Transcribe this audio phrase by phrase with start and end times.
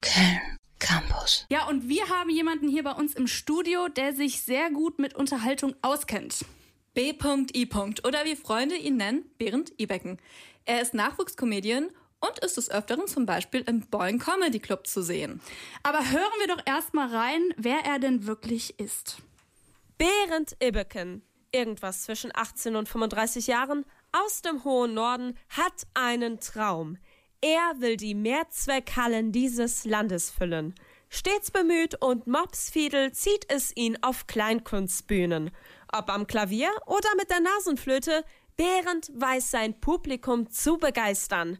[0.00, 1.46] Köln Campus.
[1.50, 5.14] Ja, und wir haben jemanden hier bei uns im Studio, der sich sehr gut mit
[5.14, 6.44] Unterhaltung auskennt.
[6.94, 7.68] B.I.
[8.04, 10.18] oder wie Freunde ihn nennen, Berend Ibecken.
[10.64, 11.90] Er ist Nachwuchskomedian
[12.20, 15.40] und ist des Öfteren zum Beispiel im Boing Comedy Club zu sehen.
[15.82, 19.18] Aber hören wir doch erstmal rein, wer er denn wirklich ist.
[19.96, 21.22] Berend Ibbeken,
[21.52, 26.98] irgendwas zwischen 18 und 35 Jahren, aus dem hohen Norden, hat einen Traum.
[27.40, 30.74] Er will die Mehrzweckhallen dieses Landes füllen.
[31.08, 35.50] Stets bemüht und Mopsfiedel zieht es ihn auf Kleinkunstbühnen.
[35.92, 38.24] Ob am Klavier oder mit der Nasenflöte,
[38.58, 41.58] Behrend weiß sein Publikum zu begeistern.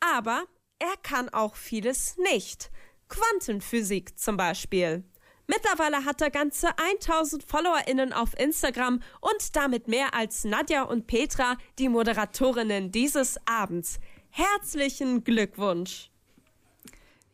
[0.00, 0.44] Aber
[0.78, 2.70] er kann auch vieles nicht.
[3.10, 5.04] Quantenphysik zum Beispiel.
[5.46, 11.58] Mittlerweile hat er ganze 1000 FollowerInnen auf Instagram und damit mehr als Nadja und Petra,
[11.78, 13.98] die Moderatorinnen dieses Abends.
[14.30, 16.10] Herzlichen Glückwunsch.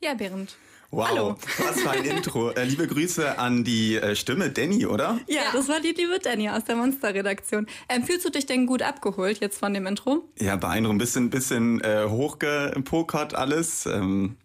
[0.01, 0.57] Ja, Berend.
[0.91, 1.39] Wow, Hallo.
[1.59, 2.51] was für ein Intro.
[2.51, 5.19] Äh, liebe Grüße an die äh, Stimme Danny, oder?
[5.27, 7.67] Ja, das war die liebe Danny aus der Monster-Redaktion.
[7.89, 10.28] Ähm, fühlst du dich denn gut abgeholt jetzt von dem Intro?
[10.39, 11.00] Ja, beeindruckend.
[11.00, 13.87] Bisschen, bisschen äh, hochgepokert alles.
[13.87, 14.37] Ähm,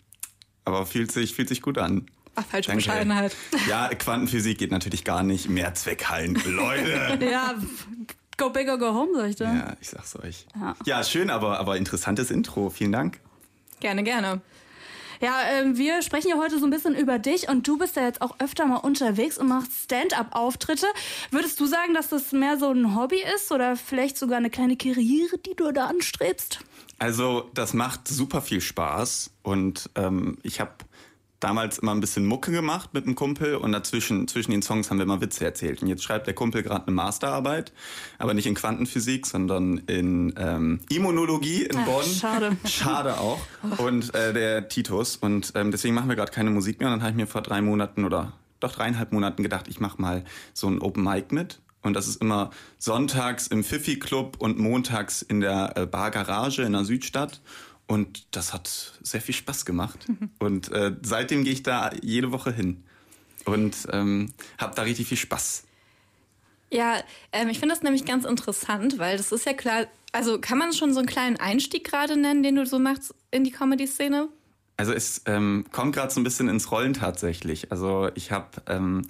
[0.65, 2.07] aber fühlt sich, fühlt sich gut an.
[2.33, 2.83] Ach, falsche Danke.
[2.83, 3.35] Bescheidenheit.
[3.67, 5.49] Ja, Quantenphysik geht natürlich gar nicht.
[5.49, 7.19] Mehrzweckhallen, Leute.
[7.29, 7.55] Ja,
[8.39, 9.53] go big or go home, sag ich da.
[9.53, 10.47] Ja, ich sag's euch.
[10.59, 10.75] Ja.
[10.85, 12.69] Ja, schön, aber, aber interessantes Intro.
[12.71, 13.19] Vielen Dank.
[13.79, 14.41] Gerne, gerne.
[15.21, 18.03] Ja, ähm, wir sprechen ja heute so ein bisschen über dich und du bist ja
[18.03, 20.87] jetzt auch öfter mal unterwegs und machst Stand-up-Auftritte.
[21.29, 24.77] Würdest du sagen, dass das mehr so ein Hobby ist oder vielleicht sogar eine kleine
[24.77, 26.59] Karriere, die du da anstrebst?
[26.99, 30.71] Also, das macht super viel Spaß und ähm, ich habe
[31.39, 34.97] damals immer ein bisschen Mucke gemacht mit einem Kumpel und dazwischen zwischen den Songs haben
[34.97, 35.81] wir immer Witze erzählt.
[35.81, 37.71] Und jetzt schreibt der Kumpel gerade eine Masterarbeit,
[38.17, 42.05] aber nicht in Quantenphysik, sondern in ähm, Immunologie in Ach, Bonn.
[42.05, 42.57] schade.
[42.65, 43.39] Schade auch.
[43.77, 45.15] Und äh, der Titus.
[45.15, 46.89] Und ähm, deswegen machen wir gerade keine Musik mehr.
[46.89, 50.01] Und dann habe ich mir vor drei Monaten oder doch dreieinhalb Monaten gedacht, ich mache
[50.01, 51.61] mal so ein Open Mic mit.
[51.81, 56.63] Und das ist immer sonntags im Fifi Club und montags in der äh, Bar Garage
[56.63, 57.39] in der Südstadt.
[57.89, 60.05] Und das hat sehr viel Spaß gemacht.
[60.39, 62.83] Und äh, seitdem gehe ich da jede Woche hin
[63.45, 65.63] und ähm, habe da richtig viel Spaß.
[66.69, 67.01] Ja,
[67.31, 70.71] ähm, ich finde das nämlich ganz interessant, weil das ist ja klar, also kann man
[70.73, 74.27] schon so einen kleinen Einstieg gerade nennen, den du so machst in die Comedy-Szene?
[74.77, 77.71] Also es ähm, kommt gerade so ein bisschen ins Rollen tatsächlich.
[77.71, 79.07] Also ich habe, ähm,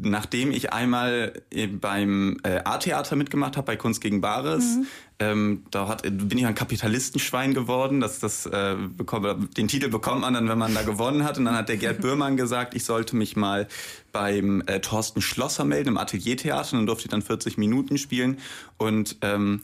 [0.00, 4.78] nachdem ich einmal äh, beim äh, A-Theater mitgemacht habe, bei Kunst gegen Bares,
[5.18, 8.00] ähm, da hat, bin ich ein Kapitalistenschwein geworden.
[8.00, 11.38] Das, das, äh, bekomme, den Titel bekommt man dann, wenn man da gewonnen hat.
[11.38, 13.66] Und dann hat der Gerd Bührmann gesagt, ich sollte mich mal
[14.12, 16.72] beim äh, Thorsten Schlosser melden, im Ateliertheater.
[16.74, 18.38] Und dann durfte ich dann 40 Minuten spielen.
[18.76, 19.62] Und ähm,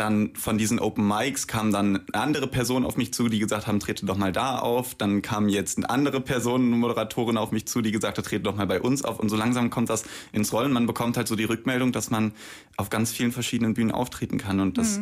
[0.00, 3.66] dann von diesen Open Mics kam dann eine andere Person auf mich zu, die gesagt
[3.66, 4.94] haben, trete doch mal da auf.
[4.94, 8.42] Dann kam jetzt eine andere Person, eine Moderatorin auf mich zu, die gesagt hat, trete
[8.44, 9.20] doch mal bei uns auf.
[9.20, 10.72] Und so langsam kommt das ins Rollen.
[10.72, 12.32] Man bekommt halt so die Rückmeldung, dass man
[12.78, 14.58] auf ganz vielen verschiedenen Bühnen auftreten kann.
[14.60, 15.00] Und das,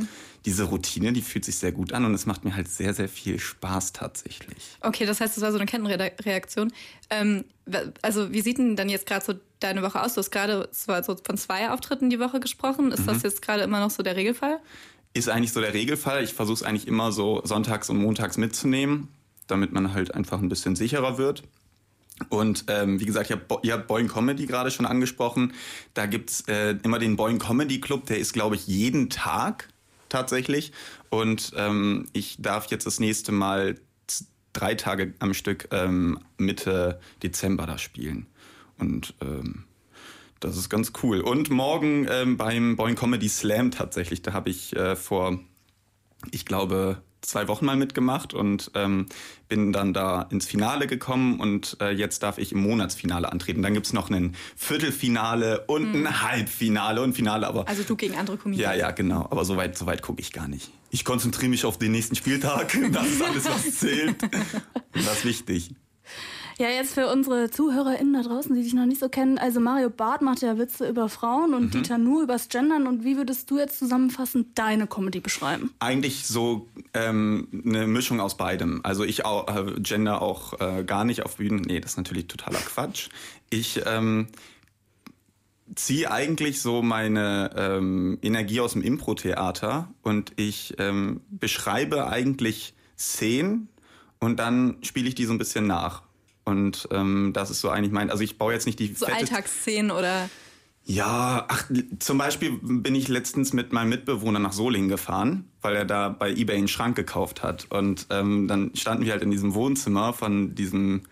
[0.48, 3.10] diese Routine, die fühlt sich sehr gut an und es macht mir halt sehr, sehr
[3.10, 4.56] viel Spaß tatsächlich.
[4.80, 6.72] Okay, das heißt, das war so eine Kettenreaktion.
[7.10, 7.44] Ähm,
[8.00, 10.14] also wie sieht denn dann jetzt gerade so deine Woche aus?
[10.14, 12.92] Du hast gerade zwar so von zwei Auftritten die Woche gesprochen.
[12.92, 14.58] Ist das jetzt gerade immer noch so der Regelfall?
[15.12, 16.24] Ist eigentlich so der Regelfall.
[16.24, 19.08] Ich versuche es eigentlich immer so sonntags und montags mitzunehmen,
[19.48, 21.42] damit man halt einfach ein bisschen sicherer wird.
[22.30, 25.52] Und ähm, wie gesagt, ihr habt, Bo Boing Comedy gerade schon angesprochen.
[25.92, 29.68] Da gibt's äh, immer den Boing Comedy Club, der ist, glaube ich, jeden Tag
[30.08, 30.72] tatsächlich.
[31.10, 33.76] Und ähm, ich darf jetzt das nächste Mal
[34.52, 38.26] drei Tage am Stück ähm, Mitte Dezember da spielen.
[38.78, 39.64] Und ähm,
[40.40, 41.20] das ist ganz cool.
[41.20, 45.38] Und morgen ähm, beim Boing Comedy Slam tatsächlich, da habe ich äh, vor,
[46.30, 49.06] ich glaube, zwei Wochen mal mitgemacht und ähm,
[49.48, 53.62] bin dann da ins Finale gekommen und äh, jetzt darf ich im Monatsfinale antreten.
[53.62, 58.36] Dann gibt's noch ein Viertelfinale und ein Halbfinale und Finale, aber Also du gegen andere
[58.36, 58.62] Comedians.
[58.72, 59.26] ja, ja, genau.
[59.30, 60.70] Aber so weit, so weit gucke ich gar nicht.
[60.90, 62.76] Ich konzentriere mich auf den nächsten Spieltag.
[62.92, 64.22] Das ist alles, was zählt.
[64.22, 64.32] Und
[64.94, 65.74] das ist wichtig.
[66.58, 69.38] Ja, jetzt für unsere ZuhörerInnen da draußen, die dich noch nicht so kennen.
[69.38, 72.88] Also Mario Barth macht ja Witze über Frauen und Dieter Nuhr übers Gendern.
[72.88, 75.72] Und wie würdest du jetzt zusammenfassend deine Comedy beschreiben?
[75.78, 78.80] Eigentlich so ähm, eine Mischung aus beidem.
[78.82, 81.60] Also ich auch, äh, gender auch äh, gar nicht auf Bühnen.
[81.60, 83.08] Nee, das ist natürlich totaler Quatsch.
[83.50, 84.26] Ich ähm,
[85.76, 93.68] ziehe eigentlich so meine ähm, Energie aus dem Impro-Theater und ich ähm, beschreibe eigentlich Szenen
[94.18, 96.07] und dann spiele ich die so ein bisschen nach.
[96.48, 99.90] Und ähm, das ist so eigentlich mein, also ich baue jetzt nicht die So Alltagsszenen
[99.90, 100.30] oder
[100.84, 105.84] Ja, ach, zum Beispiel bin ich letztens mit meinem Mitbewohner nach Solingen gefahren, weil er
[105.84, 107.66] da bei eBay einen Schrank gekauft hat.
[107.68, 111.02] Und ähm, dann standen wir halt in diesem Wohnzimmer von diesem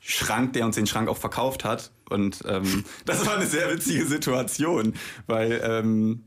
[0.00, 1.92] Schrank, der uns den Schrank auch verkauft hat.
[2.08, 4.94] Und ähm, das war eine sehr witzige Situation,
[5.26, 6.24] weil ähm,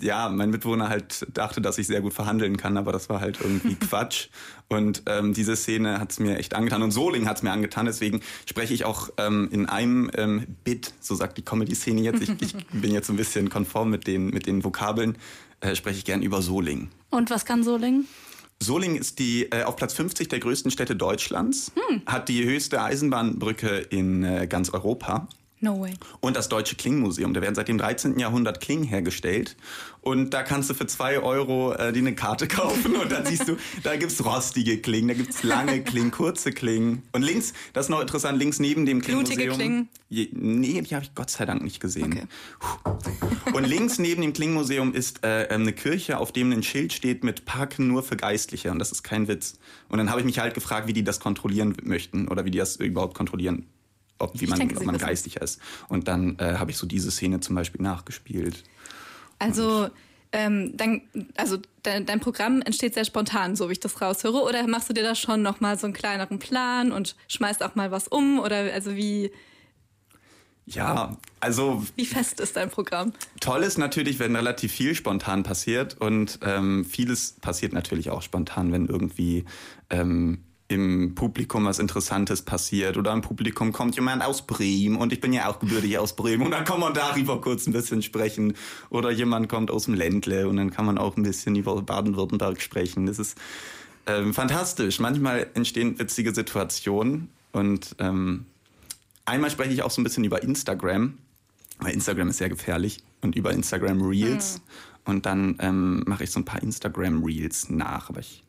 [0.00, 3.40] ja, mein Mitbewohner halt dachte, dass ich sehr gut verhandeln kann, aber das war halt
[3.40, 4.28] irgendwie Quatsch.
[4.68, 7.86] Und ähm, diese Szene hat's mir echt angetan und Soling hat's mir angetan.
[7.86, 12.22] Deswegen spreche ich auch ähm, in einem ähm, Bit, so sagt die Comedy-Szene jetzt.
[12.22, 15.16] Ich, ich bin jetzt ein bisschen konform mit den, mit den Vokabeln,
[15.60, 16.90] äh, spreche ich gern über Soling.
[17.10, 18.04] Und was kann Soling?
[18.60, 22.02] Solingen ist die äh, auf Platz 50 der größten Städte Deutschlands, hm.
[22.06, 25.28] hat die höchste Eisenbahnbrücke in äh, ganz Europa
[25.60, 25.94] No way.
[26.20, 27.34] Und das Deutsche Klingenmuseum.
[27.34, 28.18] Da werden seit dem 13.
[28.18, 29.56] Jahrhundert Klingen hergestellt.
[30.00, 33.48] Und da kannst du für zwei Euro äh, dir eine Karte kaufen und dann siehst
[33.48, 37.02] du, da gibt's rostige Klingen, da gibt's lange Klingen, kurze Klingen.
[37.12, 39.36] Und links, das ist noch interessant, links neben dem Klingenmuseum.
[39.36, 39.88] Blutige Klingen?
[40.08, 42.26] Je, nee, die habe ich Gott sei Dank nicht gesehen.
[42.60, 43.52] Okay.
[43.52, 47.24] Und links neben dem Klingenmuseum ist äh, ähm, eine Kirche, auf dem ein Schild steht
[47.24, 48.70] mit Parken nur für Geistliche.
[48.70, 49.58] Und das ist kein Witz.
[49.88, 52.58] Und dann habe ich mich halt gefragt, wie die das kontrollieren möchten oder wie die
[52.58, 53.66] das überhaupt kontrollieren
[54.18, 55.60] ob, wie man, denke, ob man geistig ist.
[55.88, 58.64] Und dann äh, habe ich so diese Szene zum Beispiel nachgespielt.
[59.38, 59.88] Also,
[60.32, 61.02] ähm, dann,
[61.36, 64.92] also dein, dein, Programm entsteht sehr spontan, so wie ich das raushöre, oder machst du
[64.92, 68.38] dir da schon noch mal so einen kleineren Plan und schmeißt auch mal was um
[68.38, 69.30] oder also wie?
[70.66, 71.82] Ja, also.
[71.96, 73.14] Wie fest ist dein Programm?
[73.40, 78.70] Toll ist natürlich, wenn relativ viel spontan passiert und ähm, vieles passiert natürlich auch spontan,
[78.70, 79.46] wenn irgendwie
[79.88, 82.98] ähm, im Publikum was Interessantes passiert.
[82.98, 84.96] Oder im Publikum kommt jemand aus Bremen.
[84.96, 86.44] Und ich bin ja auch gebürtig aus Bremen.
[86.44, 88.54] Und dann kann man darüber kurz ein bisschen sprechen.
[88.90, 90.46] Oder jemand kommt aus dem Ländle.
[90.46, 93.06] Und dann kann man auch ein bisschen über Baden-Württemberg sprechen.
[93.06, 93.38] Das ist
[94.06, 95.00] ähm, fantastisch.
[95.00, 97.30] Manchmal entstehen witzige Situationen.
[97.52, 98.44] Und ähm,
[99.24, 101.14] einmal spreche ich auch so ein bisschen über Instagram,
[101.78, 102.98] weil Instagram ist sehr gefährlich.
[103.22, 104.56] Und über Instagram Reels.
[104.56, 104.60] Hm.
[105.06, 108.44] und dann ähm, mache ich so ein paar Instagram Reels nach, aber ich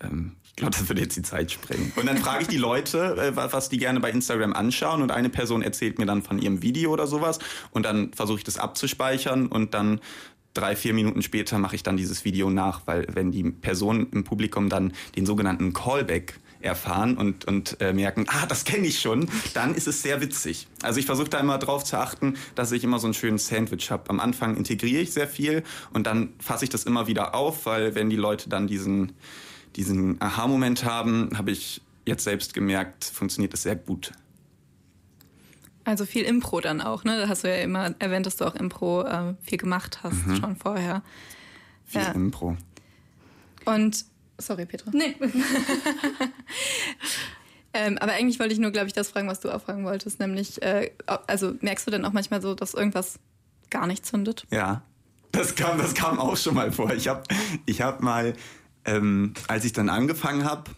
[0.00, 1.92] ähm, ich glaube, das würde jetzt die Zeit sprengen.
[1.96, 5.30] Und dann frage ich die Leute, äh, was die gerne bei Instagram anschauen und eine
[5.30, 7.38] Person erzählt mir dann von ihrem Video oder sowas
[7.70, 10.00] und dann versuche ich das abzuspeichern und dann
[10.52, 14.24] drei, vier Minuten später mache ich dann dieses Video nach, weil wenn die Personen im
[14.24, 19.28] Publikum dann den sogenannten Callback erfahren und, und äh, merken, ah, das kenne ich schon,
[19.54, 20.68] dann ist es sehr witzig.
[20.82, 23.90] Also ich versuche da immer drauf zu achten, dass ich immer so ein schönes Sandwich
[23.90, 24.10] habe.
[24.10, 27.94] Am Anfang integriere ich sehr viel und dann fasse ich das immer wieder auf, weil
[27.94, 29.12] wenn die Leute dann diesen
[29.76, 34.12] diesen Aha-Moment haben, habe ich jetzt selbst gemerkt, funktioniert das sehr gut.
[35.84, 37.18] Also viel Impro dann auch, ne?
[37.18, 40.36] Da hast du ja immer erwähnt, dass du auch Impro äh, viel gemacht hast mhm.
[40.36, 41.02] schon vorher.
[41.84, 42.12] Viel ja.
[42.12, 42.56] Impro.
[43.64, 44.04] Und
[44.38, 44.90] sorry, Petra.
[44.94, 45.16] Nee.
[47.74, 50.20] ähm, aber eigentlich wollte ich nur, glaube ich, das fragen, was du auch fragen wolltest,
[50.20, 50.90] nämlich, äh,
[51.26, 53.18] also merkst du denn auch manchmal so, dass irgendwas
[53.70, 54.46] gar nicht zündet?
[54.50, 54.82] Ja,
[55.32, 56.92] das kam, das kam auch schon mal vor.
[56.92, 57.22] Ich habe
[57.66, 58.34] ich hab mal
[58.84, 60.70] ähm, als ich dann angefangen habe,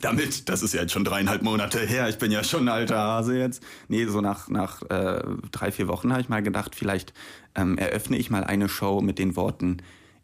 [0.00, 2.98] damit, das ist ja jetzt schon dreieinhalb Monate her, ich bin ja schon ein alter
[2.98, 3.62] Hase jetzt.
[3.88, 7.14] Nee, so nach, nach äh, drei, vier Wochen habe ich mal gedacht, vielleicht
[7.54, 9.78] ähm, eröffne ich mal eine Show mit den Worten,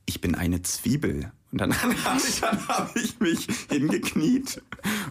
[0.06, 1.32] ich bin eine Zwiebel.
[1.50, 4.60] Und dann habe ich, hab ich mich hingekniet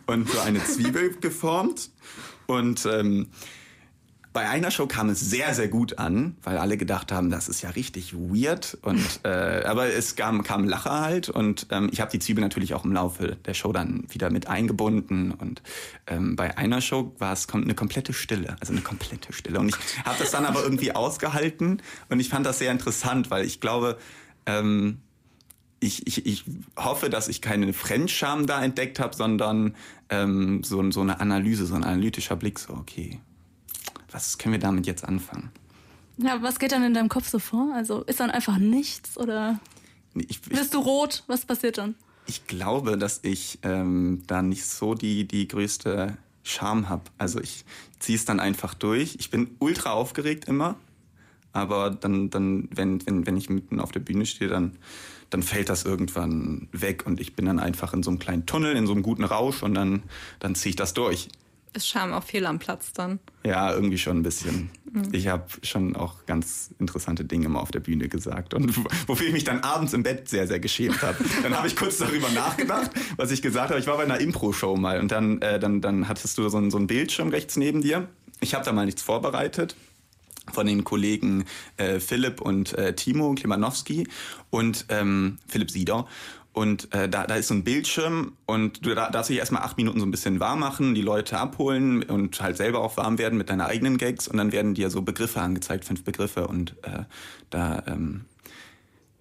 [0.05, 1.89] und so eine Zwiebel geformt.
[2.45, 3.29] Und ähm,
[4.33, 7.61] bei einer Show kam es sehr, sehr gut an, weil alle gedacht haben, das ist
[7.61, 8.77] ja richtig weird.
[8.81, 12.73] Und äh, aber es kam, kam Lacher halt und ähm, ich habe die Zwiebel natürlich
[12.73, 15.31] auch im Laufe der Show dann wieder mit eingebunden.
[15.31, 15.61] Und
[16.07, 19.59] ähm, bei einer Show war es eine komplette Stille, also eine komplette Stille.
[19.59, 23.45] Und ich habe das dann aber irgendwie ausgehalten und ich fand das sehr interessant, weil
[23.45, 23.99] ich glaube,
[24.47, 24.97] ähm,
[25.79, 29.75] ich, ich, ich hoffe, dass ich keine Fremdscham da entdeckt habe, sondern
[30.09, 33.19] ähm, so, so eine Analyse, so ein analytischer Blick, so okay
[34.13, 35.51] was können wir damit jetzt anfangen?
[36.17, 37.73] Ja, was geht dann in deinem Kopf so vor?
[37.73, 39.59] Also ist dann einfach nichts oder
[40.15, 41.23] ich, ich, wirst du rot?
[41.27, 41.95] Was passiert dann?
[42.27, 47.03] Ich glaube, dass ich ähm, da nicht so die, die größte Charme habe.
[47.17, 47.65] Also ich
[47.99, 49.15] ziehe es dann einfach durch.
[49.19, 50.75] Ich bin ultra aufgeregt immer,
[51.51, 54.77] aber dann, dann wenn, wenn, wenn ich mitten auf der Bühne stehe, dann,
[55.31, 58.75] dann fällt das irgendwann weg und ich bin dann einfach in so einem kleinen Tunnel,
[58.75, 60.03] in so einem guten Rausch und dann,
[60.39, 61.29] dann ziehe ich das durch
[61.73, 63.19] ist Scham auch fehl am Platz dann.
[63.45, 64.69] Ja, irgendwie schon ein bisschen.
[65.11, 68.75] Ich habe schon auch ganz interessante Dinge immer auf der Bühne gesagt und
[69.07, 71.17] wofür ich mich dann abends im Bett sehr, sehr geschämt habe.
[71.41, 73.79] dann habe ich kurz darüber nachgedacht, was ich gesagt habe.
[73.79, 76.69] Ich war bei einer Impro-Show mal und dann, äh, dann, dann hattest du so ein,
[76.69, 78.07] so ein Bildschirm rechts neben dir.
[78.39, 79.75] Ich habe da mal nichts vorbereitet
[80.51, 81.45] von den Kollegen
[81.77, 84.07] äh, Philipp und äh, Timo Klimanowski
[84.49, 86.05] und ähm, Philipp Sieder.
[86.53, 89.75] Und äh, da, da ist so ein Bildschirm und du da, darfst dich erstmal acht
[89.75, 93.37] Minuten so ein bisschen warm machen, die Leute abholen und halt selber auch warm werden
[93.39, 97.05] mit deinen eigenen Gags und dann werden dir so Begriffe angezeigt, fünf Begriffe und äh,
[97.49, 98.25] da ähm,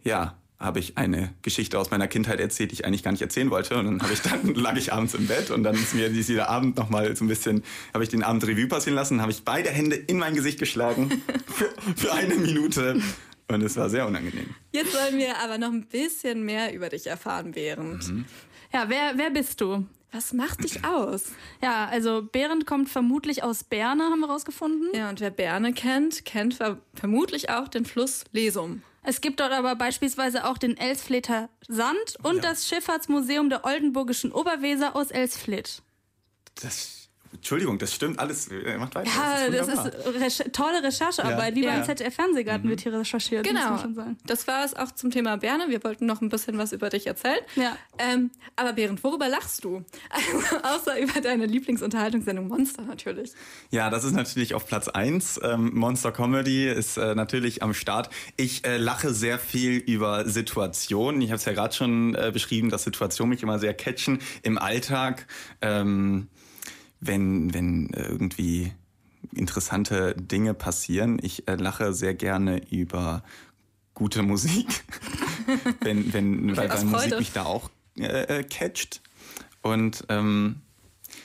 [0.04, 3.50] ja habe ich eine Geschichte aus meiner Kindheit erzählt, die ich eigentlich gar nicht erzählen
[3.50, 3.76] wollte.
[3.76, 6.48] Und dann habe ich dann lag ich abends im Bett und dann ist mir dieser
[6.48, 9.70] Abend nochmal so ein bisschen, habe ich den Abend Revue passieren lassen, habe ich beide
[9.70, 13.02] Hände in mein Gesicht geschlagen für, für eine Minute.
[13.49, 14.54] Und es war sehr unangenehm.
[14.72, 18.08] Jetzt wollen wir aber noch ein bisschen mehr über dich erfahren, Behrend.
[18.08, 18.25] Mhm.
[18.72, 19.87] Ja, wer, wer bist du?
[20.12, 21.32] Was macht dich aus?
[21.62, 24.88] Ja, also Behrend kommt vermutlich aus Berne, haben wir rausgefunden.
[24.94, 28.82] Ja, und wer Berne kennt, kennt ver vermutlich auch den Fluss Lesum.
[29.04, 32.42] Es gibt dort aber beispielsweise auch den Elsfleter Sand und ja.
[32.42, 35.82] das Schifffahrtsmuseum der Oldenburgischen Oberweser aus Elsfleth.
[36.54, 37.01] Das
[37.34, 38.48] Entschuldigung, das stimmt alles.
[38.48, 39.10] Äh, macht weiter.
[39.10, 41.56] Ja, das ist, das ist tolle Recherchearbeit.
[41.56, 41.62] Ja.
[41.62, 42.70] Wie beim ZDF Fernsehgarten mhm.
[42.70, 43.46] wird hier recherchiert.
[43.46, 43.78] Genau.
[44.26, 45.66] Das war es auch zum Thema Berne.
[45.68, 47.40] Wir wollten noch ein bisschen was über dich erzählen.
[47.56, 47.76] Ja.
[47.98, 49.84] Ähm, aber Berend, worüber lachst du?
[50.62, 53.32] außer über deine Lieblingsunterhaltungssendung Monster natürlich.
[53.70, 55.40] Ja, das ist natürlich auf Platz 1.
[55.42, 58.10] Ähm, Monster Comedy ist äh, natürlich am Start.
[58.36, 61.20] Ich äh, lache sehr viel über Situationen.
[61.22, 64.58] Ich habe es ja gerade schon äh, beschrieben, dass Situationen mich immer sehr catchen im
[64.58, 65.26] Alltag.
[65.60, 66.28] Ähm,
[67.02, 68.73] wenn, wenn irgendwie
[69.35, 71.18] interessante Dinge passieren.
[71.21, 73.23] Ich äh, lache sehr gerne über
[73.94, 74.85] gute Musik,
[75.80, 79.02] wenn, wenn, weil, weil Musik mich da auch äh, äh, catcht.
[79.62, 80.62] Und ähm,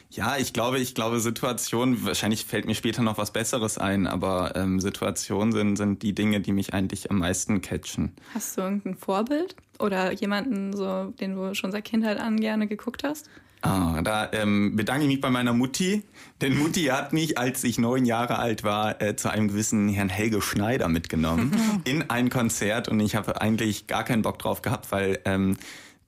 [0.09, 4.55] ja, ich glaube, ich glaube, Situationen, wahrscheinlich fällt mir später noch was Besseres ein, aber
[4.55, 8.13] ähm, Situationen sind, sind die Dinge, die mich eigentlich am meisten catchen.
[8.33, 13.03] Hast du irgendein Vorbild oder jemanden, so, den du schon seit Kindheit an gerne geguckt
[13.03, 13.29] hast?
[13.67, 16.03] Ah, da ähm, bedanke ich mich bei meiner Mutti,
[16.41, 20.09] denn Mutti hat mich, als ich neun Jahre alt war, äh, zu einem gewissen Herrn
[20.09, 21.51] Helge Schneider mitgenommen
[21.83, 25.57] in ein Konzert und ich habe eigentlich gar keinen Bock drauf gehabt, weil ähm,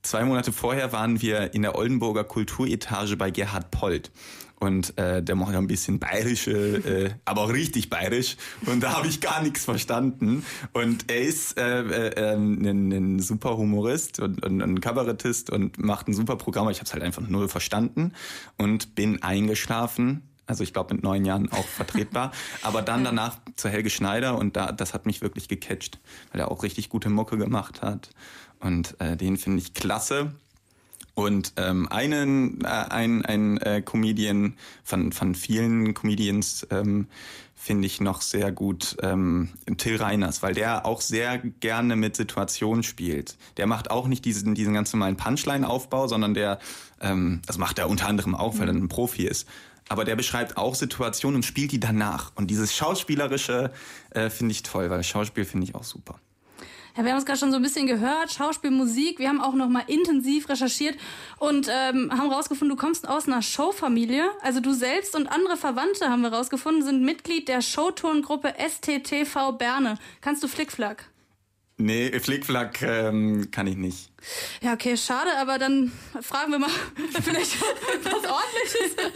[0.02, 4.12] zwei Monate vorher waren wir in der Oldenburger Kulturetage bei Gerhard Polt
[4.60, 8.98] und äh, der macht ja ein bisschen bayerische, äh, aber auch richtig bayerisch und da
[8.98, 14.46] habe ich gar nichts verstanden und er ist äh, äh, ein, ein super Humorist und,
[14.46, 18.14] und ein Kabarettist und macht ein super Programm, ich habe es halt einfach null verstanden
[18.58, 22.32] und bin eingeschlafen also ich glaube mit neun Jahren auch vertretbar.
[22.64, 26.00] Aber dann danach zu Helge Schneider und da, das hat mich wirklich gecatcht,
[26.32, 28.10] weil er auch richtig gute Mucke gemacht hat.
[28.60, 30.34] Und äh, den finde ich klasse.
[31.20, 37.08] Und ähm, einen, äh, ein, ein äh, Comedian von, von vielen Comedians ähm,
[37.56, 42.84] finde ich noch sehr gut ähm, Till Reiners, weil der auch sehr gerne mit Situationen
[42.84, 43.36] spielt.
[43.58, 46.58] Der macht auch nicht diesen, diesen ganz normalen Punchline-Aufbau, sondern der,
[47.02, 49.46] ähm, das macht er unter anderem auch, weil er ein Profi ist.
[49.90, 52.32] Aber der beschreibt auch Situationen und spielt die danach.
[52.36, 53.72] Und dieses Schauspielerische
[54.12, 56.18] äh, finde ich toll, weil Schauspiel finde ich auch super.
[57.00, 59.20] Ja, wir haben es gerade schon so ein bisschen gehört, Schauspiel, Musik.
[59.20, 60.98] Wir haben auch noch mal intensiv recherchiert
[61.38, 64.30] und ähm, haben rausgefunden, du kommst aus einer Showfamilie.
[64.42, 69.98] Also du selbst und andere Verwandte haben wir rausgefunden, sind Mitglied der Showtongruppe STTV Berne.
[70.20, 71.06] Kannst du Flickflack?
[71.78, 74.12] Nee, Flickflack ähm, kann ich nicht.
[74.62, 76.70] Ja, okay, schade, aber dann fragen wir mal
[77.24, 77.62] vielleicht
[78.04, 79.14] was ordentliches.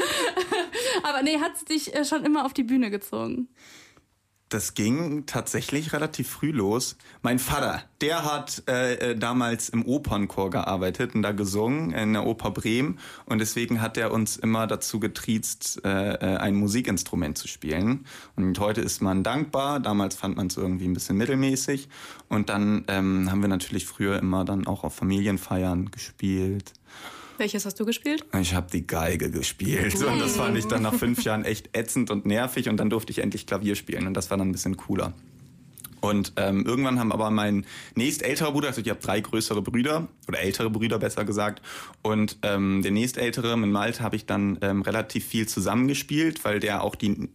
[1.04, 3.50] aber nee, hat dich äh, schon immer auf die Bühne gezogen?
[4.54, 6.96] Das ging tatsächlich relativ früh los.
[7.22, 12.26] Mein Vater, der hat äh, äh, damals im Opernchor gearbeitet und da gesungen in der
[12.26, 17.48] Oper Bremen und deswegen hat er uns immer dazu getriezt, äh, äh, ein Musikinstrument zu
[17.48, 18.06] spielen.
[18.36, 19.80] Und heute ist man dankbar.
[19.80, 21.90] Damals fand man es irgendwie ein bisschen mittelmäßig
[22.30, 26.74] und dann ähm, haben wir natürlich früher immer dann auch auf Familienfeiern gespielt.
[27.38, 28.26] Welches hast du gespielt?
[28.40, 32.12] Ich habe die Geige gespielt und das fand ich dann nach fünf Jahren echt ätzend
[32.12, 34.78] und nervig und dann durfte ich endlich Klavier spielen und das war dann ein bisschen
[34.78, 35.14] cooler.
[36.04, 40.10] Und ähm, irgendwann haben aber mein nächst älterer Bruder, also ich habe drei größere Brüder,
[40.28, 41.62] oder ältere Brüder besser gesagt,
[42.02, 46.60] und ähm, der nächst ältere mit Malte habe ich dann ähm, relativ viel zusammengespielt, weil
[46.60, 47.30] der auch die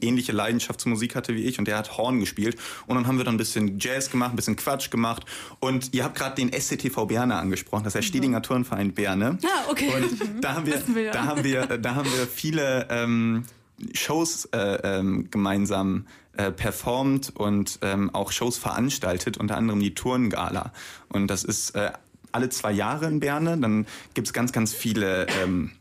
[0.00, 2.56] ähnliche Leidenschaftsmusik hatte wie ich und der hat Horn gespielt.
[2.86, 5.26] Und dann haben wir dann ein bisschen Jazz gemacht, ein bisschen Quatsch gemacht.
[5.60, 9.36] Und ihr habt gerade den SCTV Berne angesprochen, das ist der Stedinger Turnverein Berne.
[9.42, 9.90] Ja, ah, okay.
[9.94, 11.12] Und da haben wir, wir ja.
[11.12, 13.44] da haben wir, da haben wir viele ähm,
[13.92, 20.72] Shows äh, ähm, gemeinsam äh, performt und ähm, auch Shows veranstaltet, unter anderem die Turngala.
[21.08, 21.92] Und das ist äh,
[22.32, 23.56] alle zwei Jahre in Berne.
[23.58, 25.72] Dann gibt's ganz, ganz viele ähm,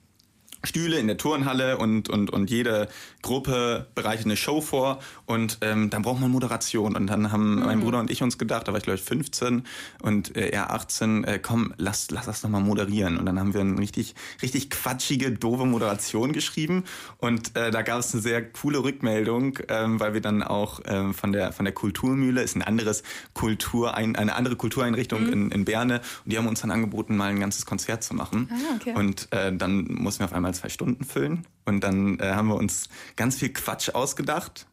[0.63, 2.88] Stühle in der Turnhalle und, und, und jede
[3.22, 6.96] Gruppe bereitet eine Show vor und ähm, dann braucht man Moderation.
[6.96, 7.65] Und dann haben mhm.
[7.65, 9.65] mein Bruder und ich uns gedacht, da war ich glaube ich 15
[10.01, 13.17] und äh, er 18, äh, komm, lass, lass das doch mal moderieren.
[13.17, 16.86] Und dann haben wir eine richtig, richtig quatschige, doofe Moderation geschrieben
[17.17, 21.13] und äh, da gab es eine sehr coole Rückmeldung, ähm, weil wir dann auch ähm,
[21.13, 23.03] von, der, von der Kulturmühle, ist ein anderes
[23.34, 25.34] Kultur, ein, eine andere Kultureinrichtung mhm.
[25.34, 28.50] in, in Berne und die haben uns dann angeboten, mal ein ganzes Konzert zu machen.
[28.50, 28.93] Ah, okay.
[28.96, 31.48] Und äh, dann mussten wir auf einmal zwei Stunden füllen.
[31.65, 34.67] Und dann äh, haben wir uns ganz viel Quatsch ausgedacht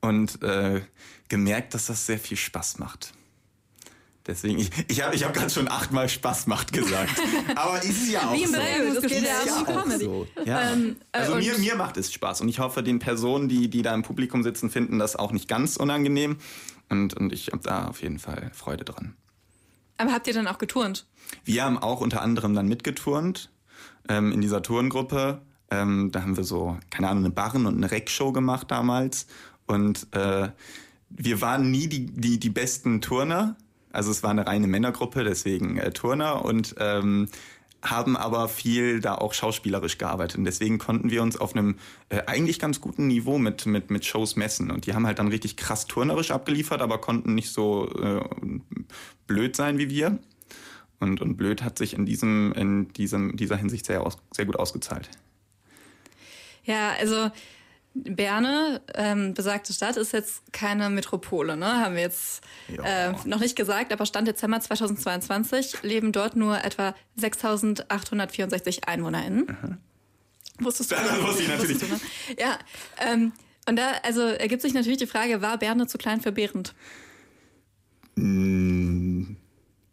[0.00, 0.82] und äh,
[1.28, 3.14] gemerkt, dass das sehr viel Spaß macht.
[4.26, 7.20] Deswegen, ich, ich habe ich hab gerade schon achtmal Spaß macht gesagt.
[7.56, 8.52] Aber ist ja auch Wie so.
[8.94, 10.28] Das geht ja, ja auch so.
[10.44, 10.72] Ja.
[10.72, 13.82] Ähm, äh, also mir, mir macht es Spaß und ich hoffe, den Personen, die, die
[13.82, 16.36] da im Publikum sitzen, finden das auch nicht ganz unangenehm.
[16.88, 19.16] Und, und ich habe da auf jeden Fall Freude dran.
[19.98, 21.06] Aber habt ihr dann auch geturnt?
[21.44, 23.50] Wir haben auch unter anderem dann mitgeturnt
[24.08, 25.42] ähm, in dieser Turngruppe.
[25.70, 29.26] Ähm, da haben wir so, keine Ahnung, eine Barren- und eine Reckshow gemacht damals.
[29.66, 30.48] Und äh,
[31.08, 33.56] wir waren nie die, die, die besten Turner.
[33.90, 36.44] Also es war eine reine Männergruppe, deswegen äh, Turner.
[36.44, 37.28] Und ähm,
[37.82, 40.38] haben aber viel da auch schauspielerisch gearbeitet.
[40.38, 41.76] Und deswegen konnten wir uns auf einem
[42.10, 44.70] äh, eigentlich ganz guten Niveau mit, mit, mit Shows messen.
[44.70, 48.20] Und die haben halt dann richtig krass turnerisch abgeliefert, aber konnten nicht so äh,
[49.26, 50.18] blöd sein wie wir.
[51.02, 54.56] Und, und blöd hat sich in diesem, in diesem, dieser Hinsicht sehr, aus, sehr gut
[54.56, 55.10] ausgezahlt.
[56.62, 57.32] Ja, also
[57.94, 61.66] Berne, ähm, besagte Stadt, ist jetzt keine Metropole, ne?
[61.66, 66.94] Haben wir jetzt äh, noch nicht gesagt, aber Stand Dezember 2022 leben dort nur etwa
[67.18, 69.46] 6.864 EinwohnerInnen.
[69.46, 69.78] Mhm.
[70.64, 70.94] Wusstest du?
[71.04, 71.78] Das wusste ich natürlich.
[71.78, 72.00] Du, ne?
[72.38, 72.58] Ja,
[72.98, 73.32] ähm,
[73.68, 76.74] und da also ergibt sich natürlich die Frage, war Berne zu klein für Behrend?
[78.14, 79.36] Mm,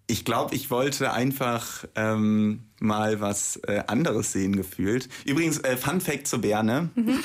[0.09, 5.09] ich glaube, ich wollte einfach ähm, mal was äh, anderes sehen gefühlt.
[5.25, 6.89] Übrigens, äh, Fun Fact zu Berne.
[6.93, 7.23] Mhm.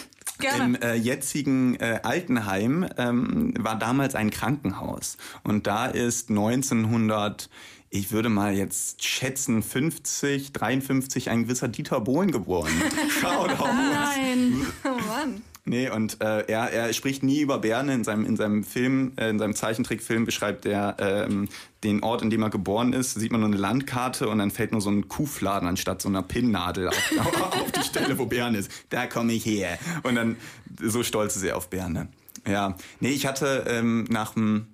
[0.59, 5.19] Im äh, jetzigen äh, Altenheim ähm, war damals ein Krankenhaus.
[5.43, 7.51] Und da ist 1900
[7.95, 12.73] ich würde mal jetzt schätzen, 50, 53 ein gewisser Dieter Bohlen geboren.
[13.21, 14.67] Schau doch Nein.
[14.85, 15.43] Oh Mann.
[15.65, 17.95] Nee, und äh, er, er spricht nie über Berne.
[17.95, 21.49] In seinem, in seinem Film, äh, in seinem Zeichentrickfilm beschreibt er ähm,
[21.85, 23.15] den Ort, in dem er geboren ist.
[23.15, 26.23] Sieht man nur eine Landkarte und dann fällt nur so ein Kuhfladen anstatt so einer
[26.23, 27.13] Pinnnadel auf,
[27.53, 28.73] auf die Stelle, wo Bern ist.
[28.91, 29.79] Da komme ich her.
[30.03, 30.37] Und dann,
[30.83, 32.09] so stolz ist er auf Berne.
[32.47, 34.67] Ja, nee, ich hatte ähm, nach dem